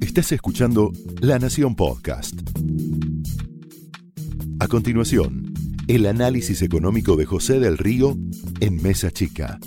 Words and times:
Estás 0.00 0.30
escuchando 0.32 0.92
La 1.20 1.38
Nación 1.38 1.74
Podcast. 1.74 2.34
A 4.60 4.68
continuación, 4.68 5.52
el 5.88 6.06
análisis 6.06 6.62
económico 6.62 7.16
de 7.16 7.24
José 7.24 7.58
del 7.58 7.78
Río 7.78 8.16
en 8.60 8.82
Mesa 8.82 9.10
Chica. 9.10 9.58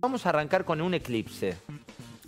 Vamos 0.00 0.26
a 0.26 0.28
arrancar 0.28 0.64
con 0.64 0.80
un 0.80 0.94
eclipse. 0.94 1.56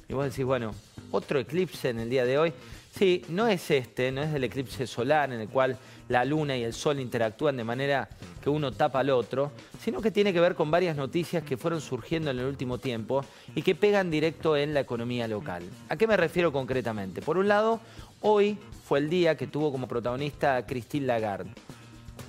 Y 0.09 0.15
vos 0.15 0.25
decís, 0.25 0.45
bueno, 0.45 0.75
otro 1.11 1.39
eclipse 1.39 1.91
en 1.91 2.01
el 2.01 2.11
día 2.11 2.25
de 2.25 2.39
hoy. 2.39 2.53
Sí, 2.97 3.25
no 3.29 3.49
es 3.49 3.73
este, 3.73 4.13
no 4.13 4.23
es 4.23 4.33
el 4.33 4.45
eclipse 4.45 4.87
solar 4.87 5.33
en 5.33 5.41
el 5.41 5.49
cual 5.49 5.77
la 6.09 6.25
luna 6.25 6.57
y 6.57 6.63
el 6.63 6.73
sol 6.73 7.01
interactúan 7.01 7.57
de 7.57 7.65
manera 7.65 8.09
que 8.41 8.49
uno 8.49 8.71
tapa 8.71 9.01
al 9.01 9.11
otro, 9.11 9.51
sino 9.81 10.01
que 10.01 10.13
tiene 10.13 10.33
que 10.33 10.39
ver 10.39 10.55
con 10.55 10.71
varias 10.71 10.97
noticias 10.97 11.43
que 11.43 11.57
fueron 11.57 11.81
surgiendo 11.81 12.31
en 12.31 12.39
el 12.39 12.45
último 12.45 12.79
tiempo 12.79 13.25
y 13.57 13.63
que 13.63 13.75
pegan 13.75 14.13
directo 14.13 14.57
en 14.57 14.75
la 14.75 14.81
economía 14.81 15.27
local. 15.27 15.65
¿A 15.89 15.97
qué 15.97 16.07
me 16.07 16.17
refiero 16.17 16.53
concretamente? 16.53 17.21
Por 17.21 17.37
un 17.37 17.49
lado, 17.49 17.81
hoy 18.21 18.59
fue 18.87 19.01
el 19.01 19.11
día 19.11 19.37
que 19.37 19.49
tuvo 19.49 19.73
como 19.73 19.89
protagonista 19.89 20.65
Christine 20.65 21.07
Lagarde. 21.07 21.51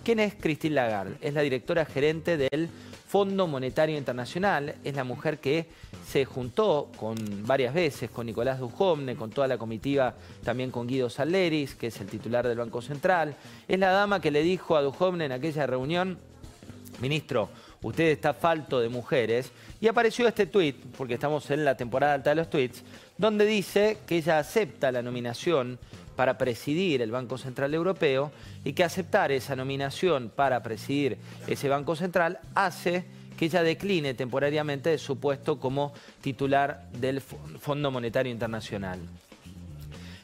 ¿Quién 0.05 0.19
es 0.19 0.35
Christine 0.35 0.75
Lagarde? 0.75 1.15
Es 1.19 1.33
la 1.33 1.41
directora 1.41 1.83
gerente 1.83 2.37
del 2.37 2.69
Fondo 3.07 3.47
Monetario 3.47 3.97
Internacional, 3.97 4.75
es 4.83 4.95
la 4.95 5.03
mujer 5.03 5.39
que 5.39 5.65
se 6.07 6.25
juntó 6.25 6.91
con 6.95 7.17
varias 7.47 7.73
veces 7.73 8.11
con 8.11 8.27
Nicolás 8.27 8.59
Dujovne, 8.59 9.15
con 9.15 9.31
toda 9.31 9.47
la 9.47 9.57
comitiva, 9.57 10.13
también 10.43 10.69
con 10.69 10.85
Guido 10.85 11.09
Salleris, 11.09 11.73
que 11.73 11.87
es 11.87 11.99
el 12.01 12.05
titular 12.05 12.47
del 12.47 12.59
Banco 12.59 12.83
Central. 12.83 13.35
Es 13.67 13.79
la 13.79 13.89
dama 13.89 14.21
que 14.21 14.29
le 14.29 14.43
dijo 14.43 14.77
a 14.77 14.83
Dujovne 14.83 15.25
en 15.25 15.31
aquella 15.31 15.65
reunión, 15.65 16.19
ministro, 17.01 17.49
usted 17.81 18.03
está 18.03 18.35
falto 18.35 18.79
de 18.79 18.89
mujeres, 18.89 19.51
y 19.81 19.87
apareció 19.87 20.27
este 20.27 20.45
tuit, 20.45 20.75
porque 20.95 21.15
estamos 21.15 21.49
en 21.49 21.65
la 21.65 21.75
temporada 21.75 22.13
alta 22.13 22.29
de 22.29 22.35
los 22.35 22.51
tweets, 22.51 22.83
donde 23.17 23.47
dice 23.47 23.97
que 24.05 24.17
ella 24.17 24.37
acepta 24.37 24.91
la 24.91 25.01
nominación 25.01 25.79
para 26.15 26.37
presidir 26.37 27.01
el 27.01 27.11
Banco 27.11 27.37
Central 27.37 27.73
Europeo 27.73 28.31
y 28.63 28.73
que 28.73 28.83
aceptar 28.83 29.31
esa 29.31 29.55
nominación 29.55 30.31
para 30.33 30.63
presidir 30.63 31.17
ese 31.47 31.69
Banco 31.69 31.95
Central 31.95 32.39
hace 32.55 33.05
que 33.37 33.45
ella 33.45 33.63
decline 33.63 34.13
temporariamente 34.13 34.89
de 34.89 34.97
su 34.97 35.19
puesto 35.19 35.59
como 35.59 35.93
titular 36.21 36.89
del 36.93 37.21
Fondo 37.21 37.91
Monetario 37.91 38.31
Internacional. 38.31 38.99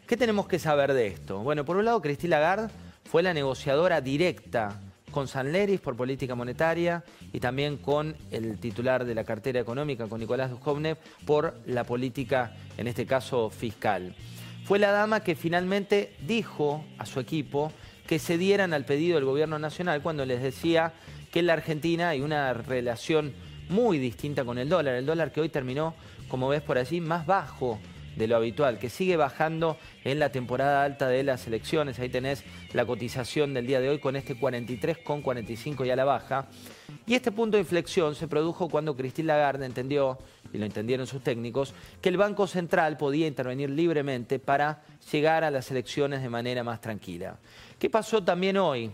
¿Qué 0.07 0.17
tenemos 0.17 0.47
que 0.47 0.59
saber 0.59 0.93
de 0.93 1.07
esto? 1.07 1.39
Bueno, 1.39 1.65
por 1.65 1.77
un 1.77 1.85
lado, 1.85 2.01
Christine 2.01 2.31
Lagarde 2.31 2.69
fue 3.05 3.23
la 3.23 3.33
negociadora 3.33 4.01
directa 4.01 4.79
con 5.11 5.27
Sanleris 5.27 5.81
por 5.81 5.97
política 5.97 6.35
monetaria 6.35 7.03
y 7.33 7.41
también 7.41 7.77
con 7.77 8.15
el 8.31 8.57
titular 8.59 9.03
de 9.03 9.13
la 9.13 9.25
cartera 9.25 9.59
económica, 9.59 10.07
con 10.07 10.21
Nicolás 10.21 10.49
Dujovne, 10.49 10.95
por 11.25 11.53
la 11.65 11.83
política, 11.83 12.55
en 12.77 12.87
este 12.87 13.05
caso, 13.05 13.49
fiscal 13.49 14.15
fue 14.63 14.79
la 14.79 14.91
dama 14.91 15.23
que 15.23 15.35
finalmente 15.35 16.13
dijo 16.25 16.83
a 16.97 17.05
su 17.05 17.19
equipo 17.19 17.71
que 18.07 18.19
se 18.19 18.37
dieran 18.37 18.73
al 18.73 18.85
pedido 18.85 19.15
del 19.15 19.25
gobierno 19.25 19.59
nacional 19.59 20.01
cuando 20.01 20.25
les 20.25 20.41
decía 20.41 20.93
que 21.31 21.39
en 21.39 21.47
la 21.47 21.53
Argentina 21.53 22.09
hay 22.09 22.21
una 22.21 22.53
relación 22.53 23.33
muy 23.69 23.97
distinta 23.99 24.43
con 24.43 24.57
el 24.57 24.69
dólar. 24.69 24.95
El 24.95 25.05
dólar 25.05 25.31
que 25.31 25.41
hoy 25.41 25.49
terminó, 25.49 25.95
como 26.27 26.49
ves 26.49 26.61
por 26.61 26.77
allí, 26.77 26.99
más 27.01 27.25
bajo 27.25 27.79
de 28.15 28.27
lo 28.27 28.35
habitual, 28.35 28.79
que 28.79 28.89
sigue 28.89 29.17
bajando 29.17 29.77
en 30.03 30.19
la 30.19 30.31
temporada 30.31 30.83
alta 30.83 31.07
de 31.07 31.23
las 31.23 31.47
elecciones. 31.47 31.99
Ahí 31.99 32.09
tenés 32.09 32.43
la 32.73 32.85
cotización 32.85 33.53
del 33.53 33.67
día 33.67 33.79
de 33.79 33.89
hoy 33.89 33.99
con 33.99 34.15
este 34.15 34.35
43,45 34.37 35.85
y 35.85 35.89
a 35.89 35.95
la 35.95 36.05
baja. 36.05 36.47
Y 37.05 37.15
este 37.15 37.31
punto 37.31 37.57
de 37.57 37.61
inflexión 37.61 38.15
se 38.15 38.27
produjo 38.27 38.69
cuando 38.69 38.95
Cristina 38.95 39.33
Lagarde 39.33 39.65
entendió, 39.65 40.19
y 40.53 40.57
lo 40.57 40.65
entendieron 40.65 41.07
sus 41.07 41.23
técnicos, 41.23 41.73
que 42.01 42.09
el 42.09 42.17
Banco 42.17 42.47
Central 42.47 42.97
podía 42.97 43.27
intervenir 43.27 43.69
libremente 43.69 44.39
para 44.39 44.83
llegar 45.11 45.43
a 45.43 45.51
las 45.51 45.71
elecciones 45.71 46.21
de 46.21 46.29
manera 46.29 46.63
más 46.63 46.81
tranquila. 46.81 47.37
¿Qué 47.79 47.89
pasó 47.89 48.23
también 48.23 48.57
hoy? 48.57 48.91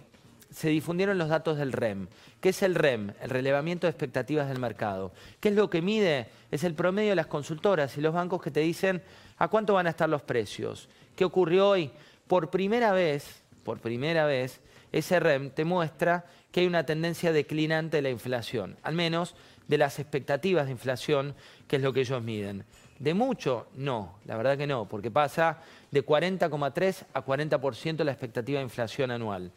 Se 0.51 0.69
difundieron 0.69 1.17
los 1.17 1.29
datos 1.29 1.57
del 1.57 1.71
REM. 1.71 2.07
¿Qué 2.39 2.49
es 2.49 2.63
el 2.63 2.75
REM? 2.75 3.11
El 3.21 3.29
relevamiento 3.29 3.87
de 3.87 3.91
expectativas 3.91 4.47
del 4.47 4.59
mercado. 4.59 5.11
¿Qué 5.39 5.49
es 5.49 5.55
lo 5.55 5.69
que 5.69 5.81
mide? 5.81 6.27
Es 6.51 6.63
el 6.63 6.73
promedio 6.73 7.09
de 7.09 7.15
las 7.15 7.27
consultoras 7.27 7.97
y 7.97 8.01
los 8.01 8.13
bancos 8.13 8.41
que 8.41 8.51
te 8.51 8.61
dicen 8.61 9.01
a 9.37 9.47
cuánto 9.47 9.73
van 9.73 9.87
a 9.87 9.91
estar 9.91 10.09
los 10.09 10.21
precios. 10.21 10.89
¿Qué 11.15 11.25
ocurrió 11.25 11.69
hoy? 11.69 11.91
Por 12.27 12.49
primera 12.49 12.91
vez, 12.91 13.43
por 13.63 13.79
primera 13.79 14.25
vez, 14.25 14.61
ese 14.91 15.19
REM 15.19 15.49
te 15.49 15.65
muestra 15.65 16.25
que 16.51 16.61
hay 16.61 16.67
una 16.67 16.85
tendencia 16.85 17.31
declinante 17.31 17.97
de 17.97 18.03
la 18.03 18.09
inflación, 18.09 18.77
al 18.83 18.95
menos 18.95 19.35
de 19.67 19.77
las 19.77 19.99
expectativas 19.99 20.65
de 20.65 20.71
inflación, 20.71 21.35
que 21.67 21.75
es 21.75 21.81
lo 21.81 21.91
que 21.91 22.01
ellos 22.01 22.23
miden. 22.23 22.63
¿De 22.99 23.13
mucho? 23.13 23.67
No, 23.75 24.17
la 24.25 24.37
verdad 24.37 24.57
que 24.57 24.65
no, 24.65 24.87
porque 24.87 25.11
pasa 25.11 25.59
de 25.91 26.05
40,3 26.05 27.03
a 27.13 27.23
40% 27.23 28.03
la 28.03 28.11
expectativa 28.11 28.59
de 28.59 28.63
inflación 28.63 29.11
anual 29.11 29.51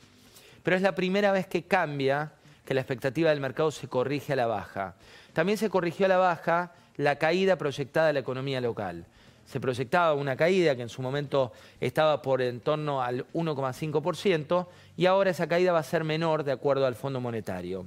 pero 0.62 0.76
es 0.76 0.82
la 0.82 0.94
primera 0.94 1.32
vez 1.32 1.46
que 1.46 1.64
cambia, 1.64 2.32
que 2.64 2.74
la 2.74 2.80
expectativa 2.80 3.30
del 3.30 3.40
mercado 3.40 3.70
se 3.70 3.88
corrige 3.88 4.32
a 4.34 4.36
la 4.36 4.46
baja. 4.46 4.94
También 5.32 5.58
se 5.58 5.70
corrigió 5.70 6.06
a 6.06 6.08
la 6.08 6.18
baja 6.18 6.72
la 6.96 7.16
caída 7.16 7.56
proyectada 7.56 8.08
de 8.08 8.12
la 8.12 8.20
economía 8.20 8.60
local. 8.60 9.06
Se 9.50 9.58
proyectaba 9.58 10.14
una 10.14 10.36
caída 10.36 10.76
que 10.76 10.82
en 10.82 10.88
su 10.88 11.02
momento 11.02 11.50
estaba 11.80 12.22
por 12.22 12.40
en 12.40 12.60
torno 12.60 13.02
al 13.02 13.26
1,5% 13.32 14.68
y 14.96 15.06
ahora 15.06 15.30
esa 15.30 15.48
caída 15.48 15.72
va 15.72 15.80
a 15.80 15.82
ser 15.82 16.04
menor 16.04 16.44
de 16.44 16.52
acuerdo 16.52 16.86
al 16.86 16.94
Fondo 16.94 17.20
Monetario. 17.20 17.86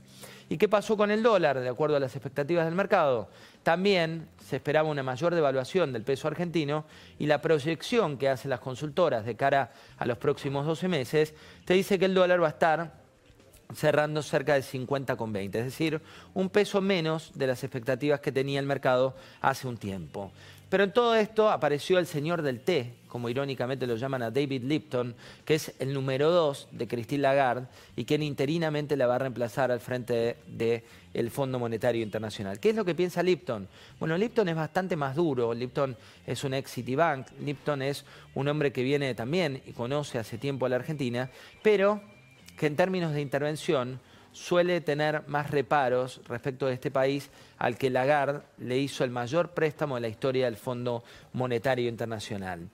¿Y 0.50 0.57
qué 0.57 0.68
pasó 0.68 0.97
con 0.97 1.09
el 1.09 1.24
dólar 1.24 1.62
de 1.62 1.69
acuerdo 1.69 1.96
a 1.96 2.01
las 2.01 2.18
expectativas 2.18 2.66
del 2.66 2.75
mercado? 2.75 3.29
También 3.63 4.28
se 4.46 4.57
esperaba 4.57 4.90
una 4.90 5.03
mayor 5.03 5.34
devaluación 5.34 5.94
del 5.94 6.03
peso 6.03 6.28
argentino 6.28 6.84
y 7.18 7.28
la 7.28 7.41
proyección 7.41 8.18
que 8.18 8.28
hacen 8.28 8.50
las 8.50 8.59
consultoras 8.59 9.24
de 9.25 9.38
cara 9.38 9.72
a 9.97 10.06
los 10.06 10.18
próximos 10.18 10.66
12 10.66 10.90
meses 10.90 11.34
te 11.63 11.75
dice 11.75 11.97
que 11.97 12.06
el 12.06 12.13
dólar 12.13 12.44
va 12.44 12.47
a 12.47 12.50
estar 12.50 13.03
cerrando 13.74 14.22
cerca 14.22 14.53
de 14.56 14.63
50,20, 14.63 15.56
es 15.56 15.66
decir, 15.66 16.01
un 16.34 16.50
peso 16.50 16.81
menos 16.81 17.31
de 17.35 17.47
las 17.47 17.63
expectativas 17.63 18.19
que 18.19 18.34
tenía 18.34 18.59
el 18.59 18.66
mercado 18.66 19.16
hace 19.41 19.66
un 19.66 19.78
tiempo. 19.78 20.31
Pero 20.74 20.86
en 20.86 20.92
todo 20.92 21.14
esto 21.14 21.52
apareció 21.52 22.00
el 22.00 22.08
señor 22.08 22.42
del 22.42 22.60
té, 22.60 22.96
como 23.08 23.30
irónicamente 23.30 23.86
lo 23.86 23.96
llaman 23.96 24.24
a 24.24 24.32
David 24.32 24.64
Lipton, 24.64 25.14
que 25.46 25.54
es 25.54 25.72
el 25.78 25.94
número 25.94 26.32
dos 26.32 26.68
de 26.72 26.88
Christine 26.88 27.22
Lagarde 27.22 27.68
y 27.96 28.06
quien 28.06 28.24
interinamente 28.24 28.98
la 28.98 29.06
va 29.06 29.18
a 29.18 29.20
reemplazar 29.20 29.72
al 29.72 29.80
frente 29.80 30.36
del 30.48 31.30
Fondo 31.30 31.60
Monetario 31.60 32.02
Internacional. 32.02 32.60
¿Qué 32.60 32.72
es 32.72 32.76
lo 32.76 32.86
que 32.86 32.96
piensa 32.96 33.22
Lipton? 33.22 33.68
Bueno, 34.00 34.18
Lipton 34.18 34.50
es 34.50 34.56
bastante 34.56 34.96
más 34.96 35.16
duro. 35.16 35.54
Lipton 35.54 35.96
es 36.26 36.44
un 36.44 36.56
ex 36.56 36.72
Citibank. 36.72 37.28
Lipton 37.40 37.84
es 37.84 38.04
un 38.34 38.48
hombre 38.48 38.72
que 38.72 38.82
viene 38.82 39.14
también 39.14 39.62
y 39.68 39.74
conoce 39.74 40.18
hace 40.18 40.40
tiempo 40.40 40.66
a 40.66 40.70
la 40.70 40.78
Argentina, 40.78 41.30
pero 41.62 42.02
que 42.58 42.66
en 42.66 42.76
términos 42.76 43.14
de 43.14 43.22
intervención 43.22 44.00
suele 44.34 44.82
tener 44.82 45.26
más 45.28 45.50
reparos 45.50 46.20
respecto 46.28 46.66
de 46.66 46.74
este 46.74 46.92
país 46.92 47.30
al 47.58 47.78
que 47.78 47.90
Lagarde 47.90 48.42
le 48.58 48.78
hizo 48.78 49.04
el 49.04 49.12
mayor 49.12 49.52
préstamo 49.52 49.96
de 49.96 50.02
la 50.02 50.08
historia 50.10 50.46
del 50.46 50.58
Fondo 50.58 51.04
Monetario 51.32 51.88
Internacional. 51.88 52.68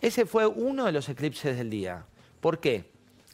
Ese 0.00 0.26
fue 0.26 0.46
uno 0.46 0.86
de 0.86 0.92
los 0.92 1.08
eclipses 1.08 1.56
del 1.56 1.70
día. 1.70 2.04
¿Por 2.40 2.58
qué? 2.58 2.90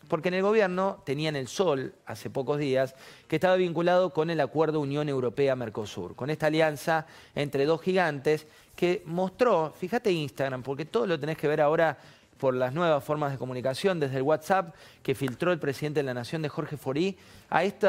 Porque 0.08 0.28
en 0.28 0.34
el 0.34 0.42
gobierno 0.42 1.02
tenían 1.04 1.36
el 1.36 1.48
sol 1.48 1.94
hace 2.06 2.30
pocos 2.30 2.58
días 2.58 2.94
que 3.26 3.36
estaba 3.36 3.56
vinculado 3.56 4.12
con 4.12 4.30
el 4.30 4.40
acuerdo 4.40 4.80
Unión 4.80 5.08
Europea-Mercosur, 5.08 6.16
con 6.16 6.30
esta 6.30 6.46
alianza 6.46 7.06
entre 7.34 7.64
dos 7.64 7.80
gigantes 7.80 8.46
que 8.74 9.02
mostró, 9.06 9.72
fíjate 9.76 10.10
Instagram, 10.10 10.62
porque 10.62 10.84
todo 10.84 11.06
lo 11.06 11.20
tenés 11.20 11.36
que 11.36 11.48
ver 11.48 11.60
ahora 11.60 11.98
por 12.38 12.54
las 12.54 12.72
nuevas 12.72 13.02
formas 13.02 13.32
de 13.32 13.38
comunicación, 13.38 14.00
desde 14.00 14.16
el 14.16 14.22
WhatsApp 14.22 14.74
que 15.02 15.14
filtró 15.14 15.52
el 15.52 15.58
presidente 15.58 16.00
de 16.00 16.04
la 16.04 16.14
Nación 16.14 16.42
de 16.42 16.48
Jorge 16.48 16.76
Forí, 16.76 17.18
a 17.50 17.64
este 17.64 17.88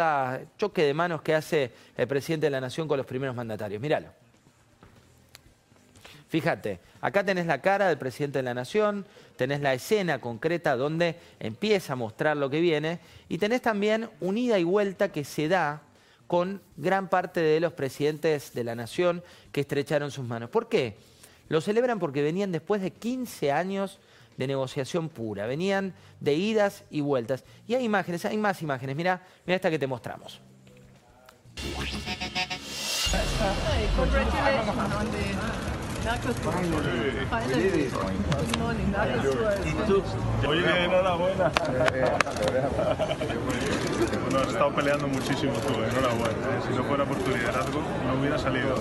choque 0.57 0.83
de 0.83 0.93
manos 0.93 1.21
que 1.21 1.35
hace 1.35 1.71
el 1.95 2.07
presidente 2.07 2.47
de 2.47 2.51
la 2.51 2.61
Nación 2.61 2.87
con 2.87 2.97
los 2.97 3.05
primeros 3.05 3.35
mandatarios. 3.35 3.81
Míralo. 3.81 4.07
Fíjate, 6.29 6.79
acá 7.01 7.23
tenés 7.23 7.47
la 7.47 7.59
cara 7.59 7.87
del 7.87 7.97
presidente 7.97 8.39
de 8.39 8.43
la 8.43 8.53
Nación, 8.53 9.05
tenés 9.35 9.61
la 9.61 9.73
escena 9.73 10.19
concreta 10.19 10.75
donde 10.75 11.15
empieza 11.39 11.93
a 11.93 11.95
mostrar 11.95 12.37
lo 12.37 12.51
que 12.51 12.61
viene 12.61 12.99
y 13.29 13.39
tenés 13.39 13.63
también 13.63 14.09
un 14.19 14.37
ida 14.37 14.59
y 14.59 14.63
vuelta 14.63 15.11
que 15.11 15.23
se 15.23 15.47
da 15.47 15.81
con 16.27 16.61
gran 16.77 17.09
parte 17.09 17.39
de 17.39 17.59
los 17.59 17.73
presidentes 17.73 18.53
de 18.53 18.63
la 18.63 18.75
Nación 18.75 19.23
que 19.51 19.61
estrecharon 19.61 20.11
sus 20.11 20.23
manos. 20.23 20.51
¿Por 20.51 20.69
qué? 20.69 20.97
Lo 21.47 21.61
celebran 21.61 21.97
porque 21.97 22.21
venían 22.21 22.51
después 22.51 22.83
de 22.83 22.91
15 22.91 23.51
años 23.51 23.99
de 24.39 24.47
negociación 24.47 25.09
pura. 25.09 25.45
Venían 25.45 25.93
de 26.21 26.33
idas 26.33 26.85
y 26.89 27.01
vueltas. 27.01 27.43
Y 27.67 27.75
hay 27.75 27.83
imágenes, 27.83 28.23
hay 28.23 28.37
más 28.37 28.61
imágenes. 28.61 28.95
Mira, 28.95 29.21
mira 29.45 29.57
esta 29.57 29.69
que 29.69 29.77
te 29.77 29.85
mostramos. 29.85 30.39
Oye, 40.47 40.85
enhorabuena. 40.85 41.51
Bueno, 44.23 44.39
has 44.39 44.47
estado 44.47 44.73
peleando 44.73 45.07
muchísimo 45.09 45.51
tú, 45.51 45.73
enhorabuena. 45.73 46.61
Si 46.65 46.73
no 46.73 46.83
fuera 46.85 47.03
por 47.03 47.17
tu 47.17 47.31
liderazgo, 47.31 47.81
no 48.07 48.13
hubiera 48.17 48.37
salido. 48.37 48.75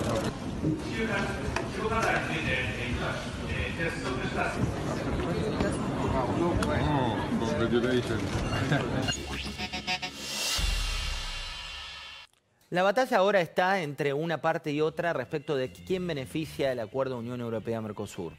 La 12.69 12.83
batalla 12.83 13.17
ahora 13.17 13.41
está 13.41 13.81
entre 13.81 14.13
una 14.13 14.41
parte 14.41 14.71
y 14.71 14.79
otra 14.79 15.11
respecto 15.11 15.57
de 15.57 15.69
quién 15.69 16.07
beneficia 16.07 16.71
el 16.71 16.79
acuerdo 16.79 17.17
Unión 17.17 17.41
Europea-Mercosur. 17.41 18.33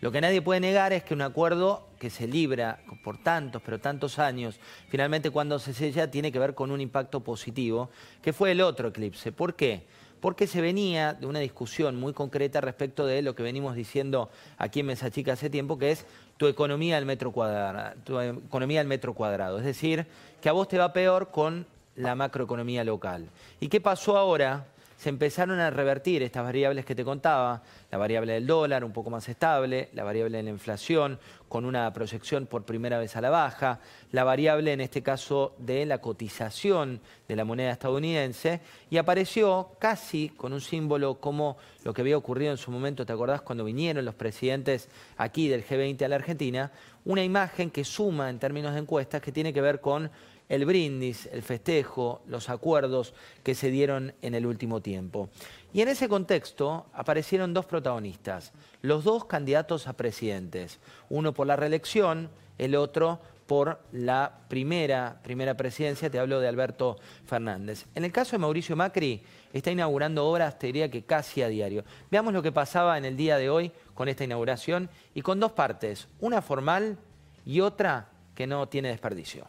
Lo 0.00 0.12
que 0.12 0.20
nadie 0.20 0.40
puede 0.40 0.60
negar 0.60 0.92
es 0.92 1.02
que 1.02 1.14
un 1.14 1.22
acuerdo 1.22 1.88
que 1.98 2.10
se 2.10 2.28
libra 2.28 2.80
por 3.02 3.20
tantos, 3.22 3.60
pero 3.64 3.80
tantos 3.80 4.20
años, 4.20 4.60
finalmente 4.88 5.30
cuando 5.30 5.58
se 5.58 5.74
sella 5.74 6.08
tiene 6.08 6.30
que 6.30 6.38
ver 6.38 6.54
con 6.54 6.70
un 6.70 6.80
impacto 6.80 7.24
positivo, 7.24 7.90
que 8.22 8.32
fue 8.32 8.52
el 8.52 8.60
otro 8.60 8.88
eclipse. 8.88 9.32
¿Por 9.32 9.56
qué? 9.56 9.84
Porque 10.20 10.46
se 10.46 10.60
venía 10.60 11.14
de 11.14 11.26
una 11.26 11.40
discusión 11.40 11.96
muy 11.96 12.12
concreta 12.12 12.60
respecto 12.60 13.04
de 13.06 13.22
lo 13.22 13.34
que 13.34 13.42
venimos 13.42 13.74
diciendo 13.74 14.30
aquí 14.58 14.80
en 14.80 14.86
Mesa 14.86 15.10
Chica 15.10 15.32
hace 15.32 15.50
tiempo, 15.50 15.76
que 15.78 15.90
es 15.92 16.06
tu 16.40 16.46
economía 16.46 16.96
al 16.96 17.04
metro 17.04 17.32
cuadrado, 17.32 17.92
tu 18.02 18.18
economía 18.18 18.80
al 18.80 18.86
metro 18.86 19.12
cuadrado. 19.12 19.58
Es 19.58 19.64
decir, 19.66 20.06
que 20.40 20.48
a 20.48 20.52
vos 20.52 20.68
te 20.68 20.78
va 20.78 20.90
peor 20.90 21.30
con 21.30 21.66
la 21.96 22.14
macroeconomía 22.14 22.82
local. 22.82 23.28
¿Y 23.60 23.68
qué 23.68 23.78
pasó 23.78 24.16
ahora? 24.16 24.64
Se 25.00 25.08
empezaron 25.08 25.60
a 25.60 25.70
revertir 25.70 26.22
estas 26.22 26.44
variables 26.44 26.84
que 26.84 26.94
te 26.94 27.06
contaba, 27.06 27.62
la 27.90 27.96
variable 27.96 28.34
del 28.34 28.46
dólar 28.46 28.84
un 28.84 28.92
poco 28.92 29.08
más 29.08 29.26
estable, 29.30 29.88
la 29.94 30.04
variable 30.04 30.36
de 30.36 30.42
la 30.42 30.50
inflación 30.50 31.18
con 31.48 31.64
una 31.64 31.90
proyección 31.90 32.44
por 32.44 32.66
primera 32.66 32.98
vez 32.98 33.16
a 33.16 33.22
la 33.22 33.30
baja, 33.30 33.80
la 34.12 34.24
variable 34.24 34.74
en 34.74 34.82
este 34.82 35.02
caso 35.02 35.54
de 35.56 35.86
la 35.86 36.02
cotización 36.02 37.00
de 37.26 37.34
la 37.34 37.46
moneda 37.46 37.70
estadounidense 37.70 38.60
y 38.90 38.98
apareció 38.98 39.70
casi 39.78 40.28
con 40.36 40.52
un 40.52 40.60
símbolo 40.60 41.18
como 41.18 41.56
lo 41.82 41.94
que 41.94 42.02
había 42.02 42.18
ocurrido 42.18 42.50
en 42.50 42.58
su 42.58 42.70
momento, 42.70 43.06
¿te 43.06 43.14
acordás 43.14 43.40
cuando 43.40 43.64
vinieron 43.64 44.04
los 44.04 44.14
presidentes 44.14 44.90
aquí 45.16 45.48
del 45.48 45.64
G20 45.64 46.02
a 46.02 46.08
la 46.08 46.16
Argentina? 46.16 46.72
Una 47.06 47.24
imagen 47.24 47.70
que 47.70 47.84
suma 47.84 48.28
en 48.28 48.38
términos 48.38 48.74
de 48.74 48.80
encuestas 48.80 49.22
que 49.22 49.32
tiene 49.32 49.54
que 49.54 49.62
ver 49.62 49.80
con 49.80 50.10
el 50.50 50.66
brindis, 50.66 51.26
el 51.32 51.42
festejo, 51.42 52.20
los 52.26 52.50
acuerdos 52.50 53.14
que 53.42 53.54
se 53.54 53.70
dieron 53.70 54.12
en 54.20 54.34
el 54.34 54.44
último 54.44 54.82
tiempo. 54.82 55.30
Y 55.72 55.80
en 55.80 55.88
ese 55.88 56.08
contexto 56.08 56.86
aparecieron 56.92 57.54
dos 57.54 57.66
protagonistas, 57.66 58.52
los 58.82 59.04
dos 59.04 59.24
candidatos 59.24 59.86
a 59.86 59.92
presidentes, 59.92 60.80
uno 61.08 61.32
por 61.32 61.46
la 61.46 61.54
reelección, 61.54 62.28
el 62.58 62.74
otro 62.74 63.20
por 63.46 63.80
la 63.92 64.40
primera, 64.48 65.20
primera 65.22 65.56
presidencia, 65.56 66.10
te 66.10 66.18
hablo 66.18 66.40
de 66.40 66.48
Alberto 66.48 66.98
Fernández. 67.26 67.86
En 67.94 68.04
el 68.04 68.12
caso 68.12 68.32
de 68.32 68.38
Mauricio 68.38 68.74
Macri, 68.74 69.22
está 69.52 69.70
inaugurando 69.70 70.26
obras, 70.26 70.58
te 70.58 70.66
diría 70.66 70.90
que 70.90 71.02
casi 71.02 71.42
a 71.42 71.48
diario. 71.48 71.84
Veamos 72.10 72.32
lo 72.32 72.42
que 72.42 72.52
pasaba 72.52 72.98
en 72.98 73.04
el 73.04 73.16
día 73.16 73.38
de 73.38 73.50
hoy 73.50 73.70
con 73.94 74.08
esta 74.08 74.24
inauguración 74.24 74.90
y 75.14 75.22
con 75.22 75.38
dos 75.38 75.52
partes, 75.52 76.08
una 76.18 76.42
formal 76.42 76.98
y 77.46 77.60
otra 77.60 78.08
que 78.34 78.48
no 78.48 78.68
tiene 78.68 78.88
desperdicio. 78.88 79.46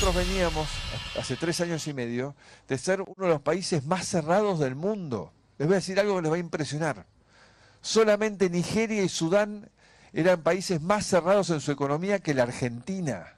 Nosotros 0.00 0.14
veníamos 0.14 0.68
hace 1.18 1.36
tres 1.36 1.60
años 1.60 1.86
y 1.86 1.92
medio 1.92 2.34
de 2.68 2.78
ser 2.78 3.02
uno 3.02 3.14
de 3.18 3.28
los 3.28 3.42
países 3.42 3.84
más 3.84 4.08
cerrados 4.08 4.58
del 4.58 4.74
mundo. 4.74 5.32
Les 5.58 5.68
voy 5.68 5.74
a 5.74 5.78
decir 5.78 6.00
algo 6.00 6.16
que 6.16 6.22
les 6.22 6.32
va 6.32 6.36
a 6.36 6.40
impresionar. 6.40 7.06
Solamente 7.82 8.48
Nigeria 8.50 9.02
y 9.02 9.08
Sudán 9.08 9.68
eran 10.12 10.42
países 10.42 10.80
más 10.80 11.06
cerrados 11.06 11.50
en 11.50 11.60
su 11.60 11.70
economía 11.70 12.18
que 12.18 12.34
la 12.34 12.44
Argentina. 12.44 13.36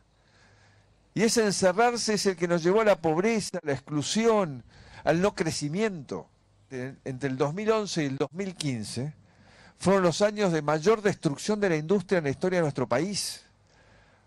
Y 1.15 1.23
ese 1.23 1.45
encerrarse 1.45 2.15
es 2.15 2.27
el 2.27 2.37
que 2.37 2.49
nos 2.49 2.63
llevó 2.63 2.81
a 2.81 2.85
la 2.85 3.01
pobreza, 3.01 3.59
a 3.59 3.67
la 3.67 3.73
exclusión, 3.73 4.65
al 5.05 5.21
no 5.21 5.35
crecimiento. 5.35 6.29
Entre 6.71 7.29
el 7.29 7.37
2011 7.37 8.03
y 8.03 8.07
el 8.07 8.17
2015 8.17 9.15
fueron 9.79 10.05
los 10.05 10.23
años 10.23 10.53
de 10.53 10.63
mayor 10.63 11.03
destrucción 11.03 11.61
de 11.61 11.69
la 11.69 11.77
industria 11.77 12.19
en 12.19 12.25
la 12.25 12.31
historia 12.31 12.61
de 12.61 12.63
nuestro 12.63 12.89
país. 12.89 13.45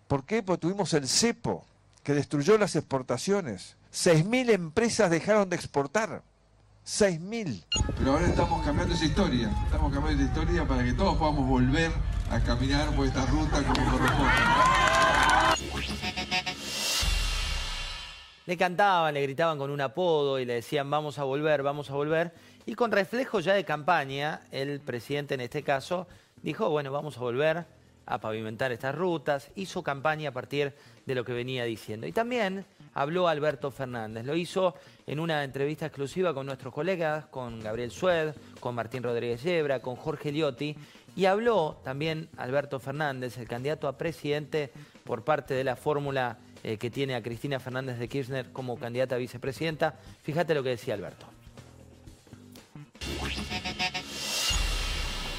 ¿Por 0.08 0.24
qué? 0.26 0.44
Porque 0.44 0.62
tuvimos 0.62 0.94
el 0.94 1.08
cepo, 1.08 1.66
que 2.04 2.14
destruyó 2.14 2.58
las 2.58 2.76
exportaciones. 2.76 3.76
6.000 3.92 4.52
empresas 4.52 5.10
dejaron 5.10 5.50
de 5.50 5.56
exportar. 5.56 6.22
6.000. 6.86 7.64
Pero 7.98 8.12
ahora 8.12 8.28
estamos 8.28 8.64
cambiando 8.64 8.94
esa 8.94 9.06
historia. 9.06 9.50
Estamos 9.66 9.92
cambiando 9.92 10.22
esa 10.22 10.32
historia 10.32 10.68
para 10.68 10.84
que 10.84 10.94
todos 10.94 11.18
podamos 11.18 11.48
volver 11.48 11.92
a 12.30 12.40
caminar 12.42 12.96
por 12.96 13.08
esta 13.08 13.26
ruta 13.26 13.64
como 13.64 13.92
corresponde. 13.92 14.32
Le 18.46 18.58
cantaban, 18.58 19.16
le 19.16 19.24
gritaban 19.24 19.58
con 19.58 19.72
un 19.72 19.82
apodo 19.82 20.38
y 20.40 20.46
le 20.46 20.54
decían 20.54 20.88
vamos 20.88 21.18
a 21.18 21.24
volver, 21.24 21.64
vamos 21.64 21.90
a 21.90 21.96
volver. 21.96 22.32
Y 22.68 22.76
con 22.76 22.92
reflejo 22.92 23.40
ya 23.40 23.54
de 23.56 23.66
campaña, 23.66 24.42
el 24.52 24.82
presidente 24.82 25.34
en 25.34 25.42
este 25.42 25.64
caso 25.64 26.08
dijo, 26.44 26.70
bueno, 26.70 26.92
vamos 26.92 27.18
a 27.18 27.22
volver 27.22 27.66
a 28.06 28.20
pavimentar 28.20 28.72
estas 28.72 28.96
rutas, 28.96 29.52
hizo 29.56 29.84
campaña 29.84 30.30
a 30.30 30.34
partir 30.34 30.74
de 31.06 31.16
lo 31.16 31.24
que 31.24 31.34
venía 31.34 31.64
diciendo. 31.66 32.08
Y 32.08 32.12
también 32.12 32.66
habló 32.94 33.28
Alberto 33.28 33.72
Fernández, 33.72 34.26
lo 34.26 34.36
hizo 34.36 34.76
en 35.08 35.20
una 35.20 35.44
entrevista 35.44 35.86
exclusiva 35.86 36.34
con 36.34 36.46
nuestros 36.46 36.74
colegas, 36.74 37.26
con 37.26 37.60
Gabriel 37.60 37.92
Sued, 37.92 38.34
con 38.60 38.76
Martín 38.76 39.04
Rodríguez 39.04 39.44
Yebra, 39.44 39.80
con 39.80 39.96
Jorge 39.96 40.32
Liotti, 40.32 40.76
y 41.16 41.26
habló 41.26 41.80
también 41.84 42.30
Alberto 42.38 42.80
Fernández, 42.80 43.38
el 43.38 43.48
candidato 43.48 43.88
a 43.88 43.98
presidente 43.98 44.72
por 45.04 45.24
parte 45.24 45.54
de 45.54 45.64
la 45.64 45.76
fórmula 45.76 46.38
eh, 46.64 46.78
que 46.78 46.90
tiene 46.90 47.16
a 47.16 47.22
Cristina 47.22 47.60
Fernández 47.60 48.00
de 48.00 48.08
Kirchner 48.08 48.52
como 48.52 48.78
candidata 48.78 49.16
a 49.16 49.20
vicepresidenta. 49.20 50.00
Fíjate 50.24 50.54
lo 50.54 50.64
que 50.64 50.70
decía 50.70 50.96
Alberto. 50.96 51.35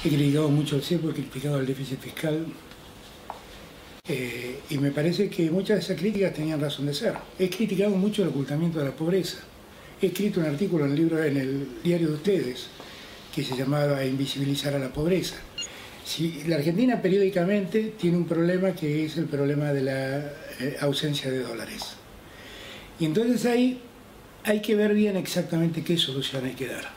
He 0.07 0.09
criticado 0.09 0.47
mucho 0.47 0.77
el 0.77 0.83
CEPO, 0.83 1.09
he 1.09 1.13
criticado 1.13 1.59
el 1.59 1.65
déficit 1.65 1.99
fiscal 1.99 2.45
eh, 4.07 4.59
y 4.69 4.77
me 4.77 4.91
parece 4.91 5.29
que 5.29 5.51
muchas 5.51 5.79
de 5.79 5.83
esas 5.83 5.99
críticas 5.99 6.33
tenían 6.33 6.61
razón 6.61 6.85
de 6.85 6.93
ser. 6.93 7.13
He 7.37 7.49
criticado 7.49 7.89
mucho 7.89 8.23
el 8.23 8.29
ocultamiento 8.29 8.79
de 8.79 8.85
la 8.85 8.95
pobreza. 8.95 9.39
He 10.01 10.05
escrito 10.05 10.39
un 10.39 10.45
artículo 10.45 10.85
en 10.85 10.91
el, 10.91 10.97
libro, 10.97 11.21
en 11.21 11.35
el 11.35 11.67
diario 11.83 12.07
de 12.07 12.13
ustedes 12.13 12.67
que 13.35 13.43
se 13.43 13.57
llamaba 13.57 14.05
Invisibilizar 14.05 14.73
a 14.75 14.79
la 14.79 14.93
pobreza. 14.93 15.35
La 16.47 16.55
Argentina 16.55 17.01
periódicamente 17.01 17.95
tiene 17.99 18.15
un 18.15 18.27
problema 18.27 18.71
que 18.71 19.03
es 19.03 19.17
el 19.17 19.25
problema 19.25 19.73
de 19.73 19.81
la 19.81 20.19
eh, 20.19 20.77
ausencia 20.79 21.29
de 21.29 21.41
dólares. 21.41 21.83
Y 22.97 23.03
entonces 23.03 23.45
ahí 23.45 23.81
hay 24.45 24.61
que 24.61 24.73
ver 24.73 24.93
bien 24.93 25.17
exactamente 25.17 25.83
qué 25.83 25.97
solución 25.97 26.45
hay 26.45 26.53
que 26.53 26.67
dar. 26.67 26.93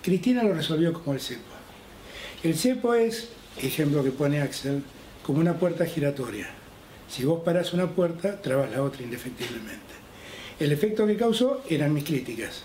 Cristina 0.00 0.44
lo 0.44 0.54
resolvió 0.54 0.92
como 0.92 1.14
el 1.14 1.20
CEPO. 1.20 1.57
El 2.44 2.56
cepo 2.56 2.94
es, 2.94 3.30
ejemplo 3.60 4.04
que 4.04 4.12
pone 4.12 4.40
Axel, 4.40 4.84
como 5.24 5.40
una 5.40 5.58
puerta 5.58 5.84
giratoria. 5.84 6.48
Si 7.08 7.24
vos 7.24 7.42
parás 7.44 7.72
una 7.72 7.88
puerta, 7.88 8.40
trabas 8.40 8.70
la 8.70 8.82
otra 8.82 9.02
indefectiblemente. 9.02 9.94
El 10.60 10.70
efecto 10.70 11.04
que 11.04 11.16
causó 11.16 11.62
eran 11.68 11.92
mis 11.92 12.04
críticas. 12.04 12.62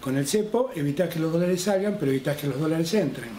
Con 0.00 0.16
el 0.16 0.26
cepo 0.26 0.70
evitás 0.74 1.10
que 1.10 1.20
los 1.20 1.30
dólares 1.30 1.60
salgan, 1.60 1.98
pero 2.00 2.10
evitás 2.10 2.38
que 2.38 2.46
los 2.46 2.58
dólares 2.58 2.94
entren. 2.94 3.30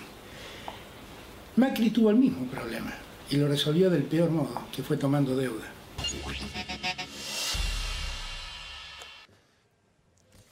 Macri 1.56 1.90
tuvo 1.90 2.12
el 2.12 2.18
mismo 2.18 2.46
problema 2.46 2.94
y 3.32 3.38
lo 3.38 3.48
resolvió 3.48 3.90
del 3.90 4.04
peor 4.04 4.30
modo, 4.30 4.62
que 4.72 4.84
fue 4.84 4.98
tomando 4.98 5.36
deuda. 5.36 5.66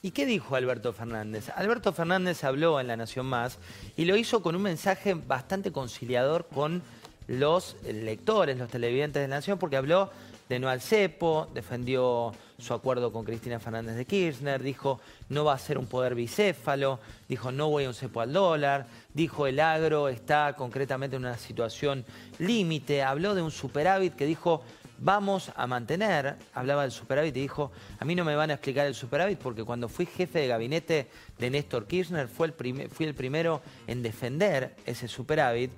¿Y 0.04 0.12
qué 0.12 0.26
dijo 0.26 0.56
Alberto 0.56 0.94
Fernández? 0.94 1.50
Alberto 1.56 1.94
Fernández 1.94 2.44
habló 2.44 2.80
en 2.80 2.88
La 2.88 2.98
Nación 2.98 3.28
Más 3.28 3.60
y 3.96 4.06
lo 4.06 4.16
hizo 4.16 4.42
con 4.42 4.56
un 4.56 4.64
mensaje 4.64 5.14
bastante 5.14 5.72
conciliador 5.72 6.48
con 6.48 6.82
los 7.28 7.76
lectores, 7.84 8.58
los 8.58 8.72
televidentes 8.72 9.22
de 9.22 9.28
La 9.28 9.36
Nación, 9.36 9.60
porque 9.60 9.78
habló 9.78 10.10
de 10.50 10.58
no 10.58 10.70
al 10.70 10.82
cepo, 10.82 11.48
defendió 11.54 12.34
su 12.58 12.74
acuerdo 12.74 13.14
con 13.14 13.24
Cristina 13.24 13.60
Fernández 13.60 13.96
de 13.96 14.06
Kirchner, 14.06 14.64
dijo 14.64 15.00
no 15.30 15.46
va 15.46 15.54
a 15.54 15.60
ser 15.60 15.78
un 15.78 15.86
poder 15.86 16.16
bicéfalo, 16.16 17.00
dijo 17.30 17.52
no 17.52 17.70
voy 17.70 17.86
a 17.86 17.90
un 17.90 17.94
cepo 17.94 18.22
al 18.22 18.34
dólar, 18.34 18.88
dijo 19.14 19.46
el 19.46 19.60
agro 19.60 20.10
está 20.10 20.56
concretamente 20.58 21.16
en 21.16 21.26
una 21.26 21.38
situación 21.38 22.06
límite, 22.40 23.04
habló 23.04 23.36
de 23.36 23.44
un 23.44 23.52
superávit 23.52 24.16
que 24.16 24.26
dijo 24.26 24.64
vamos 25.02 25.52
a 25.56 25.68
mantener, 25.68 26.36
hablaba 26.54 26.84
del 26.84 26.92
superávit 26.92 27.36
y 27.36 27.42
dijo, 27.42 27.72
a 28.00 28.06
mí 28.06 28.16
no 28.16 28.24
me 28.24 28.36
van 28.36 28.52
a 28.52 28.54
explicar 28.54 28.86
el 28.86 28.96
superávit 28.96 29.40
porque 29.40 29.64
cuando 29.64 29.90
fui 29.90 30.06
jefe 30.06 30.40
de 30.40 30.48
gabinete 30.48 31.08
de 31.40 31.50
Néstor 31.50 31.88
Kirchner 31.88 32.28
fue 32.28 32.48
el 32.48 32.90
fui 32.90 33.06
el 33.06 33.16
primero 33.16 33.62
en 33.88 34.04
defender 34.04 34.76
ese 34.86 35.08
superávit. 35.08 35.72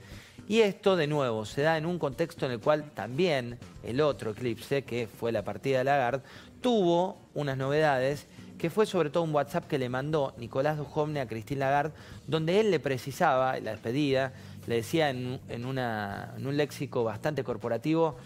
Y 0.47 0.59
esto, 0.59 0.97
de 0.97 1.07
nuevo, 1.07 1.45
se 1.45 1.61
da 1.61 1.77
en 1.77 1.85
un 1.85 1.97
contexto 1.97 2.45
en 2.45 2.51
el 2.51 2.59
cual 2.59 2.91
también 2.91 3.57
el 3.81 4.01
otro 4.01 4.31
eclipse, 4.31 4.83
que 4.83 5.07
fue 5.07 5.31
la 5.31 5.43
partida 5.43 5.77
de 5.77 5.85
Lagarde, 5.85 6.23
tuvo 6.61 7.17
unas 7.33 7.57
novedades 7.57 8.27
que 8.57 8.69
fue 8.69 8.85
sobre 8.85 9.09
todo 9.09 9.23
un 9.23 9.33
WhatsApp 9.33 9.67
que 9.67 9.77
le 9.77 9.89
mandó 9.89 10.33
Nicolás 10.37 10.77
Dujovne 10.77 11.21
a 11.21 11.27
Cristín 11.27 11.59
Lagarde, 11.59 11.93
donde 12.27 12.59
él 12.59 12.71
le 12.71 12.79
precisaba, 12.79 13.57
la 13.59 13.71
despedida, 13.71 14.33
le 14.67 14.75
decía 14.75 15.09
en, 15.09 15.39
en 15.47 15.65
un 15.65 16.57
léxico 16.57 17.03
bastante 17.03 17.43
corporativo, 17.43 18.17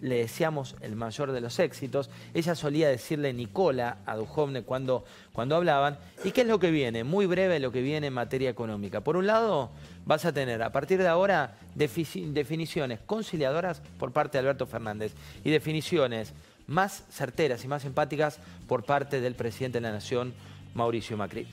le 0.00 0.16
deseamos 0.16 0.76
el 0.80 0.96
mayor 0.96 1.32
de 1.32 1.40
los 1.40 1.58
éxitos. 1.58 2.10
Ella 2.34 2.54
solía 2.54 2.88
decirle 2.88 3.32
Nicola 3.32 3.98
a 4.06 4.16
Duhovne 4.16 4.62
cuando, 4.62 5.04
cuando 5.32 5.56
hablaban. 5.56 5.98
¿Y 6.24 6.32
qué 6.32 6.42
es 6.42 6.46
lo 6.46 6.58
que 6.58 6.70
viene? 6.70 7.04
Muy 7.04 7.26
breve 7.26 7.60
lo 7.60 7.72
que 7.72 7.82
viene 7.82 8.08
en 8.08 8.12
materia 8.12 8.50
económica. 8.50 9.02
Por 9.02 9.16
un 9.16 9.26
lado, 9.26 9.70
vas 10.06 10.24
a 10.24 10.32
tener 10.32 10.62
a 10.62 10.72
partir 10.72 10.98
de 10.98 11.08
ahora 11.08 11.56
definiciones 11.74 13.00
conciliadoras 13.06 13.82
por 13.98 14.12
parte 14.12 14.38
de 14.38 14.40
Alberto 14.40 14.66
Fernández 14.66 15.12
y 15.44 15.50
definiciones 15.50 16.32
más 16.66 17.04
certeras 17.10 17.64
y 17.64 17.68
más 17.68 17.84
empáticas 17.84 18.38
por 18.68 18.84
parte 18.84 19.20
del 19.20 19.34
presidente 19.34 19.78
de 19.78 19.82
la 19.82 19.92
Nación, 19.92 20.32
Mauricio 20.74 21.16
Macri. 21.16 21.48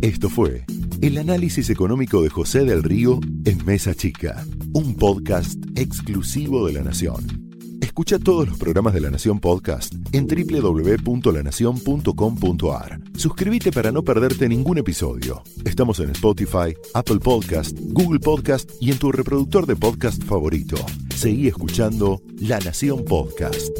Esto 0.00 0.28
fue 0.30 0.64
el 1.02 1.18
análisis 1.18 1.68
económico 1.70 2.22
de 2.22 2.28
José 2.28 2.64
del 2.64 2.82
Río 2.82 3.20
en 3.44 3.64
Mesa 3.64 3.94
Chica, 3.94 4.44
un 4.72 4.94
podcast 4.94 5.58
exclusivo 5.74 6.66
de 6.66 6.72
La 6.74 6.82
Nación. 6.82 7.48
Escucha 7.80 8.18
todos 8.18 8.46
los 8.48 8.58
programas 8.58 8.92
de 8.94 9.00
La 9.00 9.10
Nación 9.10 9.40
Podcast 9.40 9.94
en 10.12 10.26
www.lanacion.com.ar. 10.26 13.00
Suscríbete 13.16 13.72
para 13.72 13.90
no 13.92 14.02
perderte 14.02 14.46
ningún 14.48 14.78
episodio. 14.78 15.42
Estamos 15.64 16.00
en 16.00 16.10
Spotify, 16.10 16.74
Apple 16.94 17.18
Podcast, 17.18 17.76
Google 17.80 18.20
Podcast 18.20 18.70
y 18.80 18.92
en 18.92 18.98
tu 18.98 19.10
reproductor 19.10 19.66
de 19.66 19.76
podcast 19.76 20.22
favorito. 20.24 20.76
Seguí 21.14 21.48
escuchando 21.48 22.20
La 22.38 22.58
Nación 22.60 23.04
Podcast. 23.04 23.70